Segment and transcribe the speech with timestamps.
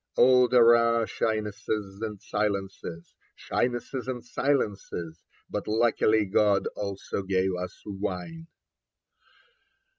[0.17, 5.23] Oh, there are shynesses and silences, Shynesses and silences!
[5.47, 8.47] But luckily God also gave us wine.